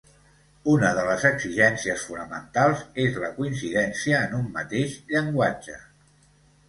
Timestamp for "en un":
4.29-4.49